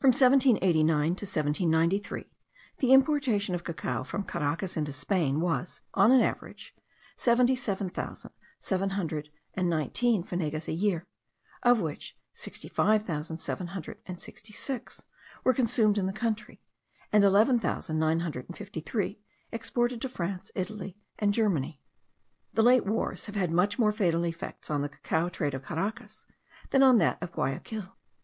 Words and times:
From 0.00 0.08
1789 0.08 1.04
to 1.14 1.24
1793, 1.24 2.28
the 2.78 2.92
importation 2.92 3.54
of 3.54 3.62
cacao 3.62 4.02
from 4.02 4.24
Caracas 4.24 4.76
into 4.76 4.92
Spain 4.92 5.38
was, 5.40 5.82
on 5.94 6.10
an 6.10 6.20
average, 6.20 6.74
seventy 7.16 7.54
seven 7.54 7.88
thousand 7.88 8.32
seven 8.58 8.90
hundred 8.98 9.28
and 9.54 9.70
nineteen 9.70 10.24
fanegas 10.24 10.66
a 10.66 10.72
year, 10.72 11.06
of 11.62 11.78
which 11.80 12.18
sixty 12.34 12.66
five 12.66 13.04
thousand 13.04 13.38
seven 13.38 13.68
hundred 13.68 13.98
and 14.04 14.18
sixty 14.18 14.52
six 14.52 15.04
were 15.44 15.54
consumed 15.54 15.96
in 15.96 16.06
the 16.06 16.12
country, 16.12 16.60
and 17.12 17.22
eleven 17.22 17.56
thousand 17.56 18.00
nine 18.00 18.18
hundred 18.18 18.46
and 18.48 18.58
fifty 18.58 18.80
three 18.80 19.20
exported 19.52 20.02
to 20.02 20.08
France, 20.08 20.50
Italy, 20.56 20.96
and 21.20 21.32
Germany. 21.32 21.80
The 22.52 22.64
late 22.64 22.84
wars 22.84 23.26
have 23.26 23.36
had 23.36 23.52
much 23.52 23.78
more 23.78 23.92
fatal 23.92 24.24
effects 24.26 24.72
on 24.72 24.82
the 24.82 24.88
cacao 24.88 25.28
trade 25.28 25.54
of 25.54 25.62
Caracas 25.62 26.24
than 26.70 26.82
on 26.82 26.98
that 26.98 27.22
of 27.22 27.30
Guayaquil. 27.30 27.96